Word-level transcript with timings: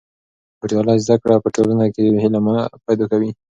بریالۍ 0.59 0.97
زده 1.05 1.15
کړه 1.23 1.35
په 1.43 1.49
ټولنه 1.55 1.85
کې 1.95 2.03
هیله 2.23 2.41
پیدا 2.85 3.05
کوي. 3.11 3.31